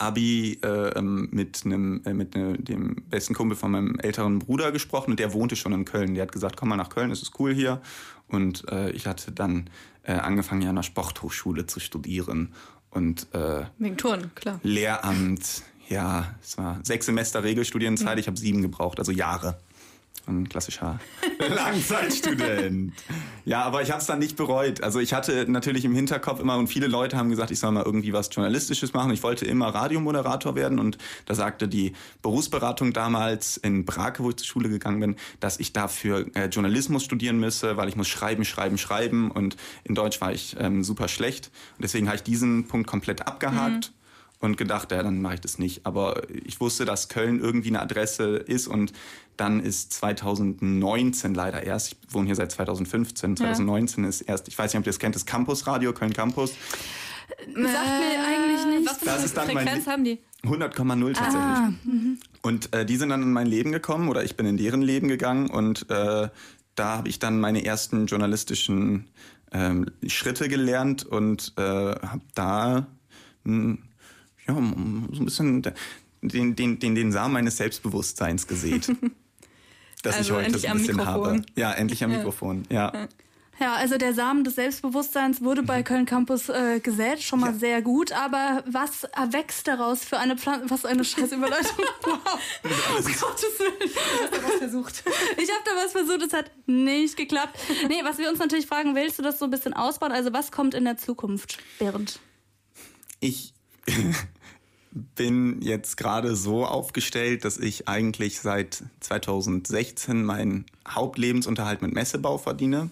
[0.00, 4.72] Abi äh, ähm, mit einem äh, mit ne, dem besten Kumpel von meinem älteren Bruder
[4.72, 6.14] gesprochen und der wohnte schon in Köln.
[6.14, 7.80] Der hat gesagt, komm mal nach Köln, es ist cool hier.
[8.28, 9.68] Und äh, ich hatte dann
[10.04, 12.52] äh, angefangen, ja an der Sporthochschule zu studieren
[12.90, 14.60] und äh, wegen Turnen, klar.
[14.62, 15.62] Lehramt.
[15.88, 18.14] Ja, es war sechs Semester Regelstudienzeit.
[18.14, 18.20] Mhm.
[18.20, 19.58] Ich habe sieben gebraucht, also Jahre
[20.26, 20.98] ein klassischer
[21.38, 22.92] Langzeitstudent.
[23.44, 24.82] Ja, aber ich habe es dann nicht bereut.
[24.82, 27.84] Also ich hatte natürlich im Hinterkopf immer und viele Leute haben gesagt, ich soll mal
[27.84, 29.10] irgendwie was Journalistisches machen.
[29.12, 34.36] Ich wollte immer Radiomoderator werden und da sagte die Berufsberatung damals in Brake, wo ich
[34.36, 38.44] zur Schule gegangen bin, dass ich dafür äh, Journalismus studieren müsse, weil ich muss schreiben,
[38.44, 41.50] schreiben, schreiben und in Deutsch war ich ähm, super schlecht.
[41.76, 43.90] Und deswegen habe ich diesen Punkt komplett abgehakt.
[43.90, 43.99] Mhm
[44.40, 45.86] und gedacht, ja, dann mache ich das nicht.
[45.86, 48.92] Aber ich wusste, dass Köln irgendwie eine Adresse ist und
[49.36, 54.08] dann ist 2019 leider erst, ich wohne hier seit 2015, 2019 ja.
[54.10, 56.54] ist erst, ich weiß nicht, ob ihr das kennt, das Campus Radio, Köln Campus.
[57.38, 58.88] Sagt mir eigentlich nicht.
[58.88, 60.18] Was das ist dann Frequenz haben die?
[60.42, 61.42] 100,0 tatsächlich.
[61.42, 62.18] Ah, mhm.
[62.42, 65.08] und äh, die sind dann in mein Leben gekommen oder ich bin in deren Leben
[65.08, 66.28] gegangen und äh,
[66.74, 69.10] da habe ich dann meine ersten journalistischen
[69.52, 72.86] ähm, Schritte gelernt und äh, habe da
[73.44, 73.78] mh,
[74.54, 74.62] ja,
[75.12, 75.62] so ein bisschen
[76.22, 78.88] den, den, den, den Samen meines Selbstbewusstseins gesät.
[80.02, 81.42] das also ich heute so ein bisschen habe.
[81.56, 82.64] Ja, endlich am Mikrofon.
[82.70, 83.08] Ja.
[83.60, 85.84] Ja, also der Samen des Selbstbewusstseins wurde bei mhm.
[85.84, 87.58] Köln Campus äh, gesät, schon mal ja.
[87.58, 88.10] sehr gut.
[88.10, 90.70] Aber was erwächst daraus für eine Pflanze?
[90.70, 91.76] Was eine scheiß Überleitung.
[92.02, 92.38] wow.
[92.96, 93.74] Um Gottes Willen.
[93.84, 95.04] Ich habe da was versucht.
[95.36, 97.58] Ich habe da was versucht, es hat nicht geklappt.
[97.86, 100.12] Nee, was wir uns natürlich fragen, willst du das so ein bisschen ausbauen?
[100.12, 102.18] Also was kommt in der Zukunft, Bernd?
[103.20, 103.52] Ich
[104.92, 112.90] bin jetzt gerade so aufgestellt, dass ich eigentlich seit 2016 meinen Hauptlebensunterhalt mit Messebau verdiene.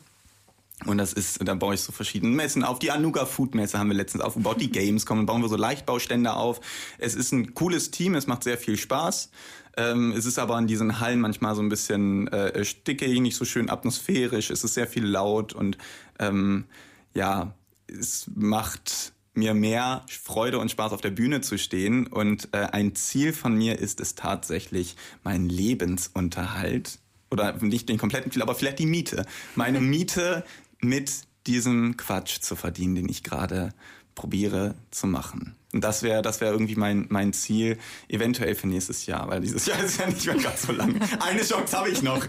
[0.87, 2.79] Und das ist, da baue ich so verschiedene Messen auf.
[2.79, 4.61] Die Anuga Food Messe haben wir letztens aufgebaut.
[4.61, 6.61] Die Games kommen, bauen wir so Leichtbaustände auf.
[6.99, 9.31] Es ist ein cooles Team, es macht sehr viel Spaß.
[9.77, 13.45] Ähm, es ist aber in diesen Hallen manchmal so ein bisschen äh, stickig, nicht so
[13.45, 14.51] schön atmosphärisch.
[14.51, 15.79] Es ist sehr viel laut und
[16.21, 16.67] ähm,
[17.13, 17.55] ja,
[17.89, 22.07] es macht mir mehr Freude und Spaß auf der Bühne zu stehen.
[22.07, 26.99] Und äh, ein Ziel von mir ist es tatsächlich, meinen Lebensunterhalt
[27.31, 29.27] oder nicht den kompletten Deal, aber vielleicht die Miete.
[29.55, 30.45] Meine Miete
[30.81, 31.13] mit
[31.47, 33.71] diesem Quatsch zu verdienen, den ich gerade
[34.19, 35.55] probiere zu machen.
[35.73, 37.79] Und das wäre das wäre irgendwie mein, mein Ziel,
[38.09, 40.99] eventuell für nächstes Jahr, weil dieses Jahr ist ja nicht mehr ganz so lang.
[41.21, 42.27] Eine Chance habe ich noch.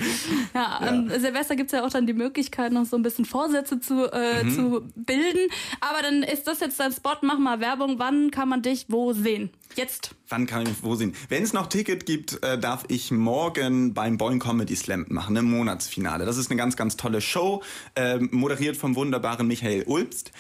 [0.54, 0.88] Ja, ja.
[0.88, 4.12] Ähm, Silvester gibt es ja auch dann die Möglichkeit, noch so ein bisschen Vorsätze zu,
[4.12, 4.56] äh, mhm.
[4.56, 5.50] zu bilden.
[5.80, 7.98] Aber dann ist das jetzt dein Spot, mach mal Werbung.
[7.98, 9.50] Wann kann man dich wo sehen?
[9.76, 10.16] Jetzt.
[10.28, 11.16] Wann kann ich mich wo sehen?
[11.30, 15.46] Wenn es noch Ticket gibt, äh, darf ich morgen beim Boing Comedy Slam machen, im
[15.46, 16.26] Monatsfinale.
[16.26, 17.64] Das ist eine ganz, ganz tolle Show,
[17.96, 20.32] äh, moderiert vom wunderbaren Michael Ulbst.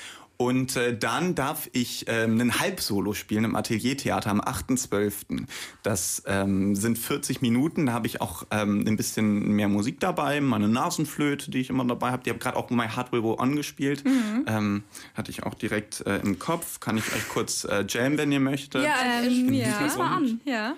[0.41, 5.45] Und äh, dann darf ich ähm, einen Halbsolo spielen im Ateliertheater am 8.12.
[5.84, 7.88] Das ähm, sind 40 Minuten.
[7.88, 11.84] Da habe ich auch ähm, ein bisschen mehr Musik dabei, meine Nasenflöte, die ich immer
[11.84, 12.23] dabei habe.
[12.23, 14.06] Die habe gerade auch My Heart Will Go On gespielt.
[14.06, 14.45] Mhm.
[14.47, 16.80] Ähm, hatte ich auch direkt äh, im Kopf.
[16.80, 18.82] Kann ich euch kurz äh, jammen, wenn ihr möchtet?
[18.82, 19.93] Ja, ähm, ja.
[19.97, 20.39] mal an.
[20.45, 20.75] Ja.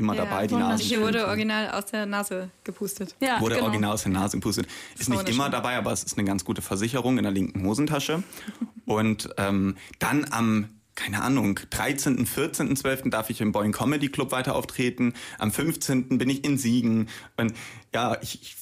[0.00, 0.82] Immer ja, dabei, die Nase.
[0.82, 3.14] Hier wurde original aus der Nase gepustet.
[3.20, 3.66] Ja, wurde genau.
[3.66, 4.66] original aus der Nase gepustet.
[4.98, 5.52] Ist nicht immer schön.
[5.52, 8.22] dabei, aber es ist eine ganz gute Versicherung in der linken Hosentasche.
[8.86, 13.04] Und ähm, dann am keine Ahnung, 13., 14., 12.
[13.06, 15.14] darf ich im Boeing Comedy Club weiter auftreten.
[15.38, 16.18] Am 15.
[16.18, 17.08] bin ich in Siegen.
[17.38, 17.54] Und
[17.94, 18.56] ja, ich, ich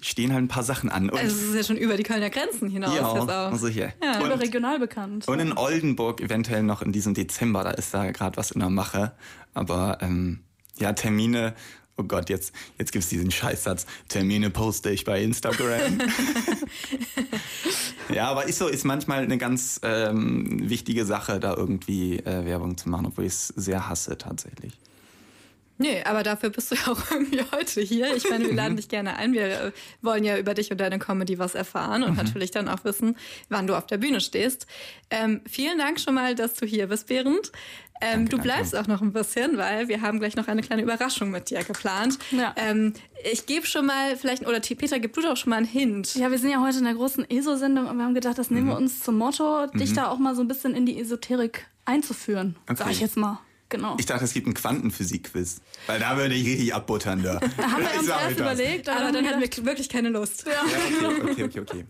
[0.00, 1.10] stehen halt ein paar Sachen an.
[1.10, 2.94] Und also es ist ja schon über die Kölner Grenzen hinaus.
[2.94, 3.92] Ja, also hier.
[4.02, 5.26] Ja, und, regional bekannt.
[5.28, 8.70] Und in Oldenburg eventuell noch in diesem Dezember, da ist da gerade was in der
[8.70, 9.12] Mache.
[9.54, 10.40] Aber ähm,
[10.78, 11.54] ja, Termine,
[11.96, 15.98] oh Gott, jetzt, jetzt gibt's diesen Scheißsatz, Termine poste ich bei Instagram.
[18.14, 22.76] ja, aber ist so, ist manchmal eine ganz ähm, wichtige Sache, da irgendwie äh, Werbung
[22.76, 24.78] zu machen, obwohl ich es sehr hasse tatsächlich.
[25.80, 28.14] Nee, aber dafür bist du ja auch irgendwie heute hier.
[28.16, 29.32] Ich meine, wir laden dich gerne ein.
[29.32, 32.16] Wir äh, wollen ja über dich und deine Comedy was erfahren und mhm.
[32.16, 33.16] natürlich dann auch wissen,
[33.48, 34.66] wann du auf der Bühne stehst.
[35.10, 37.52] Ähm, vielen Dank schon mal, dass du hier bist, Behrend.
[38.00, 38.84] Ähm, danke, du bleibst danke.
[38.84, 42.18] auch noch ein bisschen, weil wir haben gleich noch eine kleine Überraschung mit dir geplant.
[42.30, 42.54] Ja.
[42.56, 42.94] Ähm,
[43.30, 46.14] ich gebe schon mal vielleicht, oder Peter, gib du doch schon mal einen Hint.
[46.14, 48.66] Ja, wir sind ja heute in der großen ESO-Sendung und wir haben gedacht, das nehmen
[48.66, 48.70] mhm.
[48.70, 49.78] wir uns zum Motto, mhm.
[49.78, 52.76] dich da auch mal so ein bisschen in die Esoterik einzuführen, okay.
[52.76, 53.40] sag ich jetzt mal.
[53.70, 53.96] Genau.
[53.98, 55.60] Ich dachte, es gibt einen Quantenphysik-Quiz.
[55.86, 57.22] Weil da würde ich richtig abbuttern.
[57.22, 60.46] Da, da haben wir uns erst überlegt, aber dann hatten wir wirklich keine Lust.
[60.46, 61.84] Ja, ja okay, okay, okay, okay.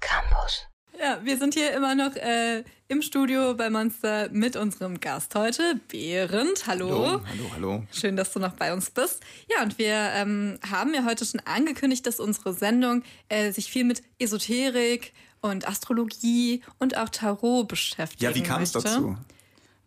[0.00, 0.66] Campus.
[1.04, 5.78] Ja, wir sind hier immer noch äh, im Studio bei Monster mit unserem Gast heute,
[5.88, 6.66] Behrend.
[6.66, 6.88] Hallo.
[6.88, 7.84] Hallo, hallo, hallo.
[7.92, 9.20] Schön, dass du noch bei uns bist.
[9.54, 13.84] Ja, und wir ähm, haben ja heute schon angekündigt, dass unsere Sendung äh, sich viel
[13.84, 15.12] mit Esoterik
[15.42, 18.22] und Astrologie und auch Tarot beschäftigt.
[18.22, 19.14] Ja, wie kam es dazu?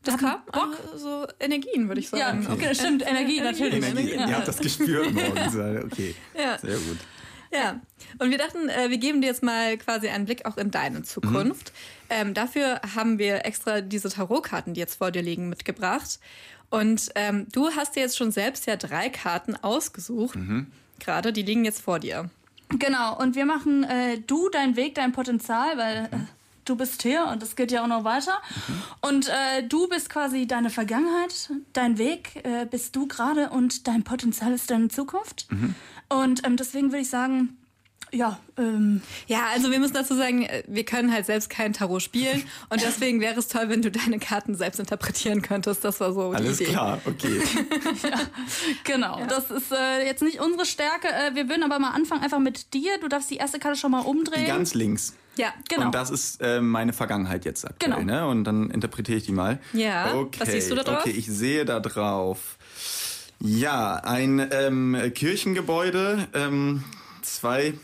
[0.04, 2.44] Das kam Bock, so Energien, würde ich sagen.
[2.44, 3.84] Ja, okay, stimmt, Energie, natürlich.
[3.84, 4.12] Energie.
[4.12, 5.56] Ihr habt das gespürt morgens.
[5.92, 6.60] Okay, ja.
[6.60, 6.98] sehr gut.
[7.52, 7.80] Ja,
[8.20, 11.04] und wir dachten, äh, wir geben dir jetzt mal quasi einen Blick auch in deine
[11.04, 11.72] Zukunft.
[11.72, 12.08] Mhm.
[12.10, 16.20] Ähm, dafür haben wir extra diese Tarotkarten, die jetzt vor dir liegen, mitgebracht.
[16.70, 20.36] Und ähm, du hast dir jetzt schon selbst ja drei Karten ausgesucht.
[20.36, 20.68] Mhm.
[21.00, 22.30] Gerade, die liegen jetzt vor dir.
[22.70, 26.18] Genau, und wir machen äh, du, dein Weg, dein Potenzial, weil äh,
[26.70, 28.34] du bist hier und es geht ja auch noch weiter.
[28.68, 28.84] Mhm.
[29.02, 34.04] Und äh, du bist quasi deine Vergangenheit, dein Weg äh, bist du gerade und dein
[34.04, 35.48] Potenzial ist deine Zukunft.
[35.52, 35.76] Mhm.
[36.10, 37.58] Und ähm, deswegen würde ich sagen,
[38.12, 39.02] ja, ähm.
[39.28, 42.82] Ja, also wir müssen dazu sagen, äh, wir können halt selbst kein Tarot spielen und
[42.82, 45.84] deswegen wäre es toll, wenn du deine Karten selbst interpretieren könntest.
[45.84, 46.74] Das war so Alles die Idee.
[46.74, 47.42] klar, okay.
[48.04, 48.20] ja,
[48.84, 49.28] genau, ja.
[49.28, 51.10] das ist äh, jetzt nicht unsere Stärke.
[51.10, 52.98] Äh, wir würden aber mal anfangen einfach mit dir.
[53.00, 54.46] Du darfst die erste Karte schon mal umdrehen.
[54.46, 55.14] Die ganz links.
[55.38, 55.88] Ja, genau.
[55.88, 58.00] Und das ist äh, meine Vergangenheit jetzt aktuell.
[58.00, 58.04] Genau.
[58.04, 58.28] Ne?
[58.28, 59.60] Und dann interpretiere ich die mal.
[59.74, 60.16] Ja.
[60.16, 60.40] Okay.
[60.40, 61.00] Was siehst du da drauf?
[61.02, 62.58] Okay, ich sehe da drauf.
[63.40, 66.84] Ja, ein ähm, Kirchengebäude, ähm,
[67.22, 67.76] zwei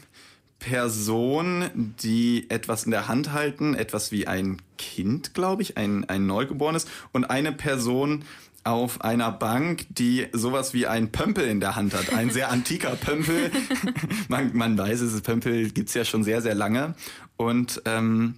[0.57, 6.25] Personen, die etwas in der Hand halten, etwas wie ein Kind, glaube ich, ein, ein
[6.25, 8.23] Neugeborenes, und eine Person
[8.63, 12.13] auf einer Bank, die sowas wie ein Pömpel in der Hand hat.
[12.13, 13.52] Ein sehr antiker Pömpel.
[14.28, 16.95] man, man weiß es, Pömpel gibt's ja schon sehr, sehr lange.
[17.36, 18.36] Und ähm,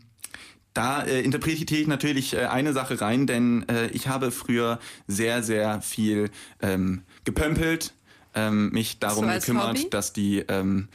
[0.74, 5.42] da äh, interpretiere ich natürlich äh, eine Sache rein, denn äh, ich habe früher sehr,
[5.42, 6.30] sehr viel
[6.62, 7.94] ähm, gepömpelt,
[8.34, 9.90] ähm, mich darum so gekümmert, Hobby?
[9.90, 10.90] dass die ähm,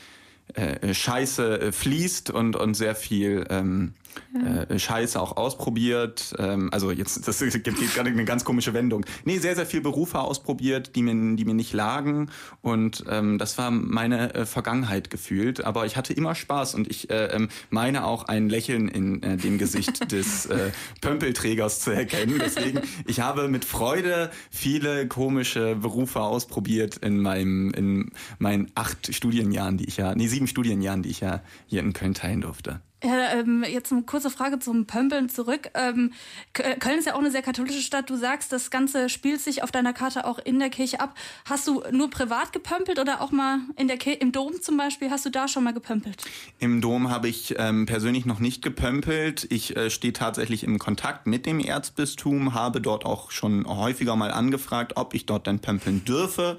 [0.54, 3.94] äh, Scheiße äh, fließt und, und sehr viel ähm,
[4.34, 4.62] ja.
[4.62, 6.34] äh, Scheiße auch ausprobiert.
[6.38, 9.04] Ähm, also jetzt, das gibt gerade eine ganz komische Wendung.
[9.24, 12.30] Nee, sehr, sehr viel Berufe ausprobiert, die mir, die mir nicht lagen.
[12.62, 15.64] Und ähm, das war meine äh, Vergangenheit gefühlt.
[15.64, 19.36] Aber ich hatte immer Spaß und ich äh, ähm, meine auch ein Lächeln in äh,
[19.36, 20.70] dem Gesicht des äh,
[21.00, 22.40] Pömpelträgers zu erkennen.
[22.42, 29.76] Deswegen, ich habe mit Freude viele komische Berufe ausprobiert in meinem, in meinen acht Studienjahren,
[29.76, 32.80] die ich ja, nee, sieben Studienjahren, die ich ja hier in Köln teilen durfte.
[33.02, 35.70] Ja, ähm, jetzt eine kurze Frage zum Pömpeln zurück.
[35.72, 36.12] Ähm,
[36.52, 38.10] Köln ist ja auch eine sehr katholische Stadt.
[38.10, 41.14] Du sagst, das Ganze spielt sich auf deiner Karte auch in der Kirche ab.
[41.46, 45.10] Hast du nur privat gepömpelt oder auch mal in der Kirche, im Dom zum Beispiel?
[45.10, 46.24] Hast du da schon mal gepömpelt?
[46.58, 49.46] Im Dom habe ich ähm, persönlich noch nicht gepömpelt.
[49.48, 54.30] Ich äh, stehe tatsächlich im Kontakt mit dem Erzbistum, habe dort auch schon häufiger mal
[54.30, 56.58] angefragt, ob ich dort denn pömpeln dürfe.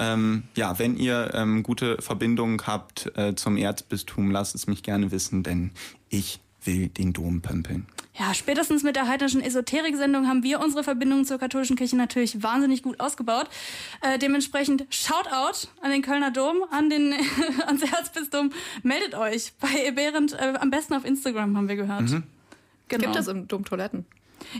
[0.00, 5.12] Ähm, ja, wenn ihr ähm, gute Verbindungen habt äh, zum Erzbistum, lasst es mich gerne
[5.12, 5.70] wissen, denn
[6.08, 7.86] ich will den Dom pömpeln.
[8.18, 12.82] Ja, spätestens mit der heidnischen Esoterik-Sendung haben wir unsere Verbindung zur katholischen Kirche natürlich wahnsinnig
[12.82, 13.48] gut ausgebaut.
[14.00, 17.14] Äh, dementsprechend Shoutout an den Kölner Dom, an den,
[17.66, 18.52] ans Erzbistum.
[18.82, 22.10] Meldet euch bei Eberend, äh, am besten auf Instagram, haben wir gehört.
[22.10, 22.22] Mhm.
[22.88, 23.04] Genau.
[23.04, 24.06] Gibt es im Dom Toiletten?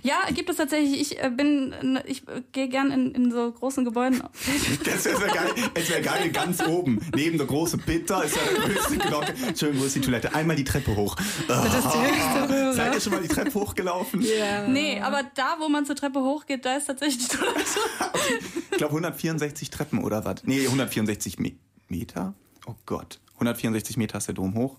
[0.02, 1.00] Ja, gibt es tatsächlich.
[1.00, 2.22] Ich äh, bin, ich
[2.52, 4.22] gehe gern in, in so großen Gebäuden.
[4.84, 5.50] das wäre geil.
[5.74, 7.00] Es wäre geil, ganz oben.
[7.14, 9.34] Neben der großen Bitter ist ja die größte Glocke.
[9.56, 10.34] Schön, wo ist die Toilette?
[10.34, 11.16] Einmal die Treppe hoch.
[11.48, 12.74] Das ist die höchste Röhre.
[12.74, 14.22] Seid ihr schon mal die Treppe hochgelaufen?
[14.22, 14.68] Yeah.
[14.68, 17.60] Nee, aber da, wo man zur Treppe hochgeht, da ist tatsächlich die Toilette.
[18.00, 18.38] okay.
[18.70, 20.44] Ich glaube 164 Treppen oder was?
[20.44, 21.52] Nee, 164 Me
[21.88, 22.34] Meter?
[22.66, 23.20] Oh Gott.
[23.34, 24.76] 164 Meter ist der Dom hoch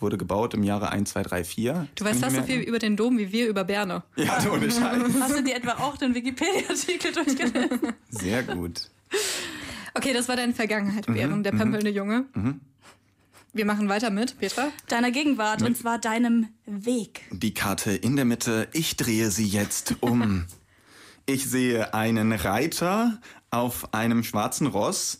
[0.00, 1.88] wurde gebaut im Jahre 1, 2, 3, 4.
[1.94, 4.02] Du weißt fast so viel über den Dom wie wir über Berne.
[4.16, 5.02] Ja, ohne Scheiß.
[5.20, 7.92] Hast du dir etwa auch den Wikipedia-Artikel durchgelesen?
[8.10, 8.90] Sehr gut.
[9.94, 11.58] Okay, das war deine Vergangenheit, mhm, während der mhm.
[11.58, 12.26] pömpelnde Junge.
[12.34, 12.60] Mhm.
[13.52, 14.68] Wir machen weiter mit, Petra.
[14.86, 17.22] Deiner Gegenwart, mit und zwar deinem Weg.
[17.32, 20.46] Die Karte in der Mitte, ich drehe sie jetzt um.
[21.26, 25.18] ich sehe einen Reiter auf einem schwarzen Ross,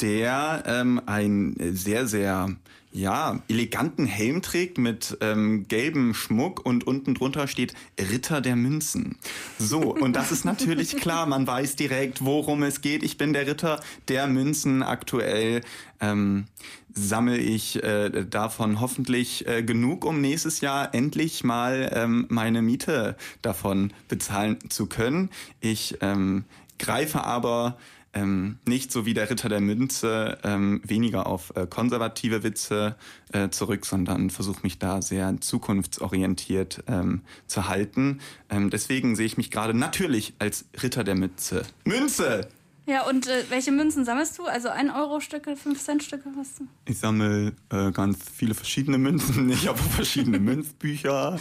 [0.00, 2.54] der ähm, ein sehr, sehr
[2.92, 9.18] ja, eleganten Helm trägt mit ähm, gelbem Schmuck und unten drunter steht Ritter der Münzen.
[9.58, 13.02] So, und das ist natürlich klar, man weiß direkt, worum es geht.
[13.02, 14.82] Ich bin der Ritter der Münzen.
[14.82, 15.60] Aktuell
[16.00, 16.46] ähm,
[16.92, 23.16] sammle ich äh, davon hoffentlich äh, genug, um nächstes Jahr endlich mal ähm, meine Miete
[23.42, 25.30] davon bezahlen zu können.
[25.60, 26.44] Ich ähm,
[26.78, 27.76] greife aber
[28.12, 32.96] ähm, nicht so wie der Ritter der Münze ähm, weniger auf äh, konservative Witze
[33.32, 38.20] äh, zurück, sondern versuche mich da sehr zukunftsorientiert ähm, zu halten.
[38.48, 41.62] Ähm, deswegen sehe ich mich gerade natürlich als Ritter der Münze.
[41.84, 42.48] Münze!
[42.90, 44.46] Ja, und äh, welche Münzen sammelst du?
[44.46, 46.66] Also 1-Euro-Stücke, 5-Cent-Stücke hast du?
[46.86, 49.48] Ich sammle äh, ganz viele verschiedene Münzen.
[49.60, 51.38] Ich habe verschiedene Münzbücher.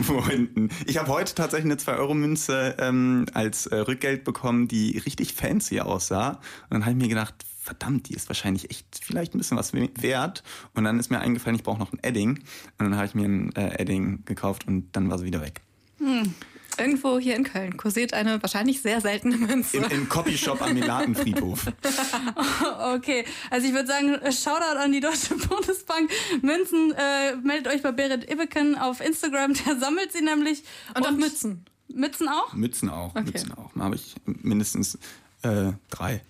[0.00, 0.68] Wo hinten.
[0.84, 6.32] Ich habe heute tatsächlich eine 2-Euro-Münze ähm, als äh, Rückgeld bekommen, die richtig fancy aussah.
[6.68, 9.72] Und dann habe ich mir gedacht, verdammt, die ist wahrscheinlich echt vielleicht ein bisschen was
[9.72, 10.42] wert.
[10.74, 12.40] Und dann ist mir eingefallen, ich brauche noch ein Edding.
[12.78, 15.62] Und dann habe ich mir ein äh, Edding gekauft und dann war sie wieder weg.
[15.96, 16.34] Hm.
[16.80, 19.76] Irgendwo hier in Köln kursiert eine wahrscheinlich sehr seltene Münze.
[19.76, 21.66] Im, im Copyshop am Milatenfriedhof.
[22.94, 26.10] okay, also ich würde sagen, Shoutout an die Deutsche Bundesbank.
[26.42, 30.64] Münzen, äh, meldet euch bei Berit Ibbeken auf Instagram, der sammelt sie nämlich.
[30.94, 31.64] Und, und auch Mützen.
[31.88, 32.52] Mützen auch?
[32.54, 33.24] Mützen auch, okay.
[33.24, 33.70] Mützen auch.
[33.74, 34.98] Da habe ich mindestens
[35.42, 36.22] äh, drei.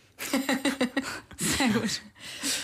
[1.37, 2.01] Sehr gut.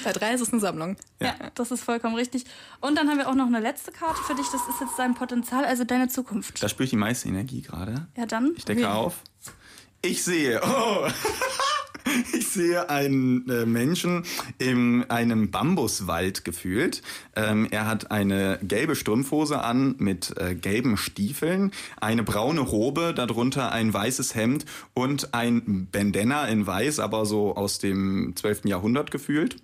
[0.05, 0.97] Bei drei ist es eine Sammlung.
[1.21, 1.29] Ja.
[1.29, 1.35] ja.
[1.55, 2.45] das ist vollkommen richtig.
[2.81, 4.47] Und dann haben wir auch noch eine letzte Karte für dich.
[4.47, 6.63] Das ist jetzt dein Potenzial, also deine Zukunft.
[6.63, 8.07] Da spüre ich die meiste Energie gerade.
[8.17, 8.53] Ja, dann.
[8.57, 9.23] Ich decke auf.
[10.03, 10.61] Ich sehe.
[10.63, 11.09] Oh.
[12.33, 14.25] Ich sehe einen äh, Menschen
[14.59, 17.03] in einem Bambuswald gefühlt.
[17.35, 23.73] Ähm, er hat eine gelbe Strumpfhose an mit äh, gelben Stiefeln, eine braune Robe, darunter
[23.73, 24.65] ein weißes Hemd
[24.95, 28.65] und ein Bandana in weiß, aber so aus dem 12.
[28.65, 29.57] Jahrhundert gefühlt.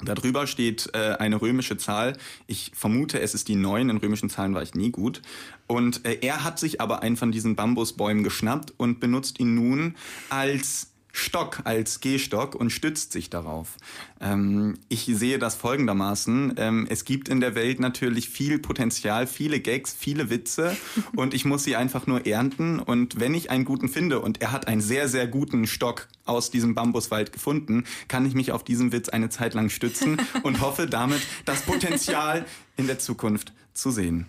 [0.00, 2.16] Darüber steht äh, eine römische Zahl.
[2.46, 3.90] Ich vermute, es ist die 9.
[3.90, 5.22] In römischen Zahlen war ich nie gut.
[5.66, 9.96] Und äh, er hat sich aber einen von diesen Bambusbäumen geschnappt und benutzt ihn nun
[10.30, 13.76] als Stock als Gehstock und stützt sich darauf.
[14.20, 16.54] Ähm, ich sehe das folgendermaßen.
[16.56, 20.76] Ähm, es gibt in der Welt natürlich viel Potenzial, viele Gags, viele Witze
[21.16, 22.78] und ich muss sie einfach nur ernten.
[22.78, 26.50] Und wenn ich einen guten finde und er hat einen sehr, sehr guten Stock aus
[26.50, 30.86] diesem Bambuswald gefunden, kann ich mich auf diesen Witz eine Zeit lang stützen und hoffe
[30.86, 34.26] damit, das Potenzial in der Zukunft zu sehen.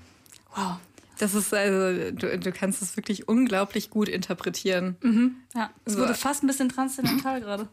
[0.56, 0.78] Wow.
[1.20, 4.96] Das ist also, du, du kannst es wirklich unglaublich gut interpretieren.
[5.04, 5.36] Mhm.
[5.54, 6.00] Ja, es so.
[6.00, 7.68] wurde fast ein bisschen transzendental gerade.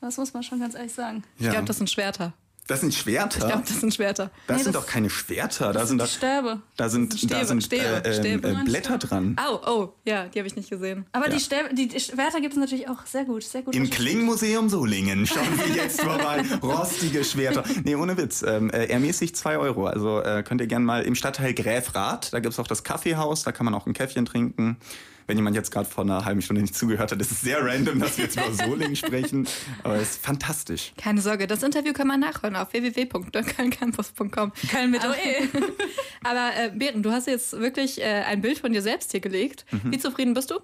[0.00, 1.24] Das muss man schon ganz ehrlich sagen.
[1.38, 1.46] Ja.
[1.46, 2.32] Ich glaube, das sind Schwerter.
[2.66, 3.38] Das sind Schwerter.
[3.38, 4.30] Ich glaube, das sind Schwerter.
[4.46, 5.72] Das nee, sind das doch keine Schwerter.
[5.72, 6.60] Da sind, sind Stäbe.
[6.76, 8.48] Da sind, Stäbe, da sind Stäbe, äh, Stäbe.
[8.48, 9.36] Äh, Blätter dran.
[9.48, 11.06] Oh, oh, ja, die habe ich nicht gesehen.
[11.12, 11.34] Aber ja.
[11.34, 13.44] die, Stäbe, die Schwerter gibt es natürlich auch sehr gut.
[13.44, 16.42] Sehr gut Im Klingmuseum Solingen schauen wir jetzt vorbei.
[16.62, 17.62] Rostige Schwerter.
[17.84, 18.42] Nee, ohne Witz.
[18.42, 19.86] Ähm, äh, ermäßigt 2 Euro.
[19.86, 23.44] Also äh, könnt ihr gerne mal im Stadtteil Gräfrath, da gibt es auch das Kaffeehaus,
[23.44, 24.78] da kann man auch ein Käffchen trinken.
[25.26, 28.00] Wenn jemand jetzt gerade vor einer halben Stunde nicht zugehört hat, ist es sehr random,
[28.00, 29.46] dass wir jetzt über Solingen sprechen.
[29.82, 30.92] Aber es ist fantastisch.
[30.96, 34.52] Keine Sorge, das Interview kann man nachhören auf www.kölncampus.com.
[34.70, 35.48] Köln mit OE.
[36.24, 39.64] Aber äh, Behren, du hast jetzt wirklich äh, ein Bild von dir selbst hier gelegt.
[39.70, 39.92] Mhm.
[39.92, 40.60] Wie zufrieden bist du?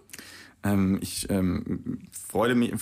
[0.65, 2.73] Ähm, ich ähm, freude mich,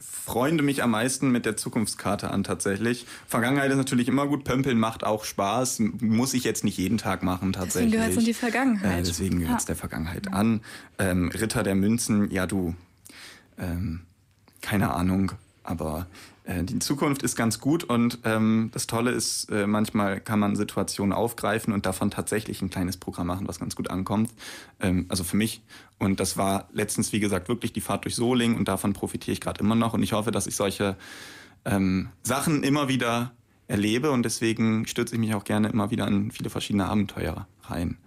[0.00, 3.06] freunde mich am meisten mit der Zukunftskarte an tatsächlich.
[3.26, 7.22] Vergangenheit ist natürlich immer gut, Pömpeln macht auch Spaß, muss ich jetzt nicht jeden Tag
[7.22, 7.92] machen tatsächlich.
[7.92, 8.98] Deswegen gehört es in die Vergangenheit.
[8.98, 9.68] Äh, deswegen gehört es ja.
[9.68, 10.62] der Vergangenheit an.
[10.98, 12.74] Ähm, Ritter der Münzen, ja du,
[13.56, 14.00] ähm,
[14.60, 15.32] keine Ahnung,
[15.68, 16.06] aber
[16.44, 20.56] äh, die Zukunft ist ganz gut und ähm, das Tolle ist, äh, manchmal kann man
[20.56, 24.30] Situationen aufgreifen und davon tatsächlich ein kleines Programm machen, was ganz gut ankommt.
[24.80, 25.62] Ähm, also für mich.
[25.98, 29.40] Und das war letztens, wie gesagt, wirklich die Fahrt durch Soling und davon profitiere ich
[29.40, 29.92] gerade immer noch.
[29.92, 30.96] Und ich hoffe, dass ich solche
[31.66, 33.32] ähm, Sachen immer wieder
[33.66, 37.98] erlebe und deswegen stürze ich mich auch gerne immer wieder an viele verschiedene Abenteuer rein.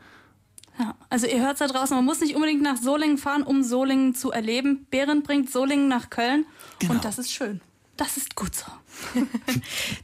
[0.82, 3.62] Ja, also ihr hört es da draußen, man muss nicht unbedingt nach Solingen fahren, um
[3.62, 4.88] Solingen zu erleben.
[4.90, 6.48] Behrend bringt Solingen nach Köln
[6.80, 6.94] genau.
[6.94, 7.62] und das ist schön.
[7.98, 8.66] Das ist gut so.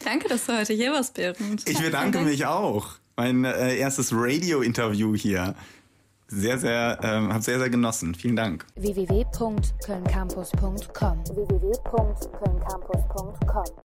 [0.06, 1.68] Danke, dass du heute hier warst, Behrend.
[1.68, 2.90] Ich bedanke mich auch.
[3.16, 5.56] Mein äh, erstes Radio-Interview hier.
[6.28, 8.14] Sehr, sehr, ähm, habe sehr, sehr genossen.
[8.14, 8.68] Vielen Dank.
[8.76, 11.74] www.kölncampus.com www